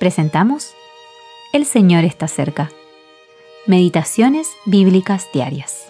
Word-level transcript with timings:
presentamos 0.00 0.72
El 1.52 1.66
Señor 1.66 2.04
está 2.04 2.26
cerca. 2.26 2.72
Meditaciones 3.66 4.48
Bíblicas 4.64 5.28
Diarias. 5.32 5.86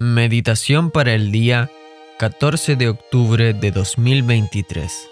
Meditación 0.00 0.90
para 0.90 1.12
el 1.12 1.30
día 1.30 1.70
14 2.18 2.76
de 2.76 2.88
octubre 2.88 3.52
de 3.52 3.70
2023. 3.70 5.10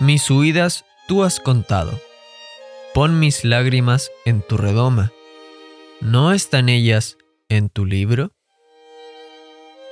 Mis 0.00 0.30
huidas 0.30 0.84
tú 1.08 1.24
has 1.24 1.40
contado. 1.40 1.98
Pon 2.92 3.18
mis 3.18 3.44
lágrimas 3.44 4.10
en 4.26 4.42
tu 4.42 4.58
redoma. 4.58 5.12
¿No 6.02 6.32
están 6.32 6.68
ellas 6.68 7.16
en 7.48 7.70
tu 7.70 7.86
libro? 7.86 8.32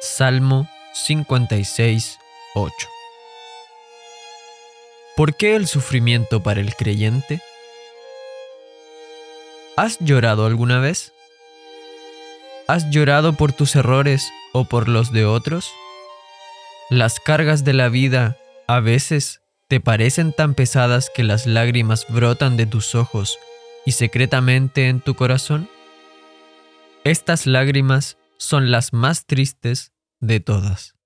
Salmo 0.00 0.68
56, 0.92 2.18
8. 2.54 2.97
¿Por 5.18 5.34
qué 5.34 5.56
el 5.56 5.66
sufrimiento 5.66 6.44
para 6.44 6.60
el 6.60 6.76
creyente? 6.76 7.40
¿Has 9.76 9.98
llorado 9.98 10.46
alguna 10.46 10.78
vez? 10.78 11.12
¿Has 12.68 12.88
llorado 12.90 13.32
por 13.32 13.52
tus 13.52 13.74
errores 13.74 14.30
o 14.52 14.66
por 14.66 14.88
los 14.88 15.10
de 15.10 15.24
otros? 15.24 15.72
Las 16.88 17.18
cargas 17.18 17.64
de 17.64 17.72
la 17.72 17.88
vida 17.88 18.36
a 18.68 18.78
veces 18.78 19.40
te 19.66 19.80
parecen 19.80 20.32
tan 20.32 20.54
pesadas 20.54 21.10
que 21.12 21.24
las 21.24 21.48
lágrimas 21.48 22.06
brotan 22.08 22.56
de 22.56 22.66
tus 22.66 22.94
ojos 22.94 23.40
y 23.84 23.92
secretamente 23.92 24.86
en 24.86 25.00
tu 25.00 25.16
corazón. 25.16 25.68
Estas 27.02 27.44
lágrimas 27.44 28.18
son 28.36 28.70
las 28.70 28.92
más 28.92 29.26
tristes 29.26 29.90
de 30.20 30.38
todas. 30.38 30.97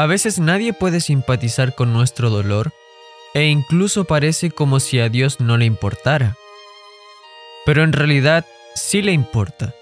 A 0.00 0.06
veces 0.06 0.38
nadie 0.38 0.72
puede 0.72 1.02
simpatizar 1.02 1.74
con 1.74 1.92
nuestro 1.92 2.30
dolor 2.30 2.72
e 3.34 3.48
incluso 3.48 4.06
parece 4.06 4.50
como 4.50 4.80
si 4.80 4.98
a 4.98 5.10
Dios 5.10 5.40
no 5.40 5.58
le 5.58 5.66
importara. 5.66 6.38
Pero 7.66 7.84
en 7.84 7.92
realidad 7.92 8.46
sí 8.74 9.02
le 9.02 9.12
importa 9.12 9.74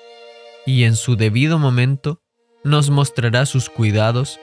y 0.66 0.82
en 0.82 0.96
su 0.96 1.14
debido 1.14 1.60
momento 1.60 2.20
nos 2.64 2.90
mostrará 2.90 3.46
sus 3.46 3.70
cuidados, 3.70 4.40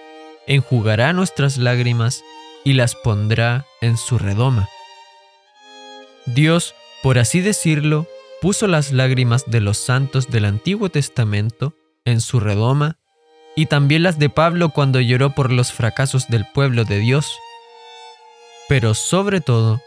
enjugará 0.48 1.12
nuestras 1.12 1.58
lágrimas 1.58 2.24
y 2.64 2.72
las 2.72 2.96
pondrá 2.96 3.66
en 3.82 3.98
su 3.98 4.18
redoma. 4.18 4.70
Dios, 6.26 6.74
por 7.04 7.20
así 7.20 7.42
decirlo, 7.42 8.08
puso 8.42 8.68
las 8.68 8.94
lágrimas 8.94 9.44
de 9.48 9.60
los 9.60 9.78
santos 9.78 10.30
del 10.30 10.46
Antiguo 10.46 10.88
Testamento 10.88 11.74
en 12.06 12.22
su 12.22 12.40
redoma 12.40 12.98
y 13.56 13.68
también 13.68 14.04
las 14.04 14.20
de 14.20 14.30
Pablo 14.30 14.70
cuando 14.70 15.00
lloró 15.00 15.32
por 15.32 15.52
los 15.52 15.72
fracasos 15.72 16.28
del 16.28 16.46
pueblo 16.46 16.84
de 16.84 17.00
Dios. 17.00 17.40
Pero 18.68 18.94
sobre 18.94 19.42
todo, 19.42 19.82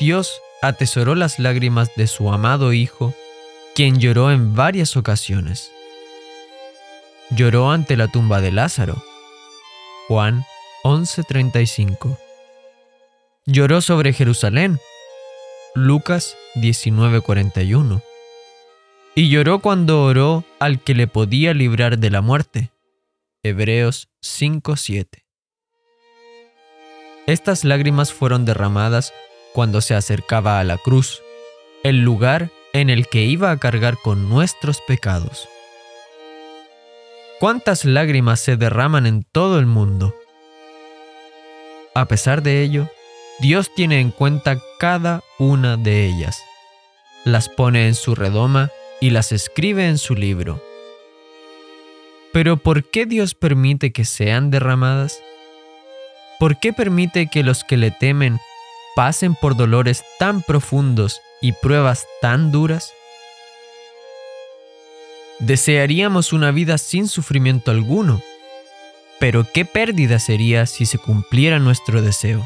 Dios 0.00 0.40
atesoró 0.62 1.14
las 1.14 1.38
lágrimas 1.38 1.94
de 1.94 2.06
su 2.06 2.32
amado 2.32 2.72
Hijo, 2.72 3.14
quien 3.74 4.00
lloró 4.00 4.32
en 4.32 4.54
varias 4.54 4.96
ocasiones. 4.96 5.70
Lloró 7.30 7.70
ante 7.70 7.96
la 7.96 8.08
tumba 8.08 8.40
de 8.40 8.52
Lázaro. 8.52 9.02
Juan 10.08 10.44
11:35. 10.82 12.18
Lloró 13.46 13.80
sobre 13.80 14.12
Jerusalén. 14.12 14.78
Lucas 15.74 16.36
19:41. 16.56 18.02
Y 19.14 19.28
lloró 19.28 19.60
cuando 19.60 20.02
oró 20.02 20.44
al 20.58 20.80
que 20.80 20.94
le 20.94 21.06
podía 21.06 21.54
librar 21.54 21.98
de 21.98 22.10
la 22.10 22.20
muerte. 22.20 22.70
Hebreos 23.46 24.08
5:7. 24.22 25.26
Estas 27.26 27.62
lágrimas 27.62 28.10
fueron 28.10 28.46
derramadas 28.46 29.12
cuando 29.52 29.82
se 29.82 29.94
acercaba 29.94 30.58
a 30.58 30.64
la 30.64 30.78
cruz, 30.78 31.20
el 31.82 32.00
lugar 32.00 32.50
en 32.72 32.88
el 32.88 33.06
que 33.06 33.24
iba 33.24 33.50
a 33.50 33.58
cargar 33.58 33.98
con 34.02 34.30
nuestros 34.30 34.80
pecados. 34.80 35.46
¿Cuántas 37.38 37.84
lágrimas 37.84 38.40
se 38.40 38.56
derraman 38.56 39.04
en 39.04 39.24
todo 39.24 39.58
el 39.58 39.66
mundo? 39.66 40.14
A 41.94 42.06
pesar 42.06 42.42
de 42.42 42.62
ello, 42.62 42.88
Dios 43.40 43.70
tiene 43.74 44.00
en 44.00 44.10
cuenta 44.10 44.58
cada 44.78 45.22
una 45.38 45.76
de 45.76 46.06
ellas, 46.06 46.42
las 47.26 47.50
pone 47.50 47.88
en 47.88 47.94
su 47.94 48.14
redoma 48.14 48.70
y 49.02 49.10
las 49.10 49.32
escribe 49.32 49.86
en 49.86 49.98
su 49.98 50.14
libro. 50.14 50.62
Pero 52.34 52.56
¿por 52.56 52.82
qué 52.82 53.06
Dios 53.06 53.32
permite 53.32 53.92
que 53.92 54.04
sean 54.04 54.50
derramadas? 54.50 55.22
¿Por 56.40 56.58
qué 56.58 56.72
permite 56.72 57.28
que 57.28 57.44
los 57.44 57.62
que 57.62 57.76
le 57.76 57.92
temen 57.92 58.40
pasen 58.96 59.36
por 59.36 59.56
dolores 59.56 60.02
tan 60.18 60.42
profundos 60.42 61.20
y 61.40 61.52
pruebas 61.52 62.08
tan 62.20 62.50
duras? 62.50 62.92
Desearíamos 65.38 66.32
una 66.32 66.50
vida 66.50 66.76
sin 66.76 67.06
sufrimiento 67.06 67.70
alguno, 67.70 68.20
pero 69.20 69.46
qué 69.54 69.64
pérdida 69.64 70.18
sería 70.18 70.66
si 70.66 70.86
se 70.86 70.98
cumpliera 70.98 71.60
nuestro 71.60 72.02
deseo. 72.02 72.44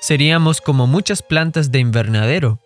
Seríamos 0.00 0.62
como 0.62 0.86
muchas 0.86 1.20
plantas 1.20 1.70
de 1.70 1.80
invernadero, 1.80 2.60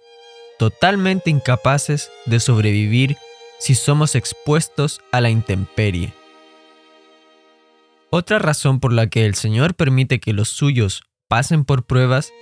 totalmente 0.60 1.28
incapaces 1.28 2.08
de 2.24 2.38
sobrevivir 2.38 3.16
si 3.58 3.74
somos 3.74 4.14
expuestos 4.14 5.00
a 5.10 5.20
la 5.20 5.30
intemperie. 5.30 6.12
Otra 8.10 8.38
razón 8.38 8.80
por 8.80 8.92
la 8.92 9.08
que 9.08 9.26
el 9.26 9.34
Señor 9.34 9.74
permite 9.74 10.20
que 10.20 10.32
los 10.32 10.48
suyos 10.48 11.02
pasen 11.28 11.64
por 11.64 11.86
pruebas 11.86 12.32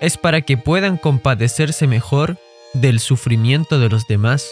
es 0.00 0.16
para 0.16 0.42
que 0.42 0.56
puedan 0.56 0.96
compadecerse 0.96 1.86
mejor 1.86 2.38
del 2.74 3.00
sufrimiento 3.00 3.78
de 3.78 3.88
los 3.88 4.06
demás. 4.06 4.50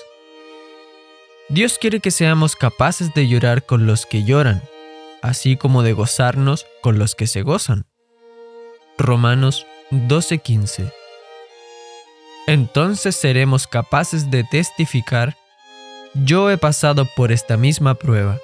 Dios 1.48 1.78
quiere 1.78 2.00
que 2.00 2.10
seamos 2.10 2.56
capaces 2.56 3.12
de 3.14 3.28
llorar 3.28 3.66
con 3.66 3.86
los 3.86 4.06
que 4.06 4.24
lloran, 4.24 4.62
así 5.22 5.56
como 5.56 5.82
de 5.82 5.92
gozarnos 5.92 6.66
con 6.80 6.98
los 6.98 7.14
que 7.14 7.26
se 7.26 7.42
gozan. 7.42 7.86
Romanos 8.96 9.66
12:15 9.90 10.90
Entonces 12.46 13.16
seremos 13.16 13.66
capaces 13.66 14.30
de 14.30 14.44
testificar, 14.44 15.36
yo 16.14 16.50
he 16.50 16.56
pasado 16.56 17.06
por 17.16 17.32
esta 17.32 17.56
misma 17.56 17.94
prueba, 17.96 18.38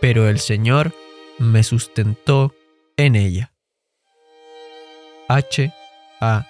pero 0.00 0.28
el 0.28 0.38
Señor 0.38 0.94
me 1.40 1.64
sustentó 1.64 2.54
en 2.96 3.16
ella. 3.16 3.52
H. 5.28 5.72
A. 6.20 6.46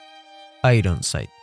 Ironside 0.63 1.40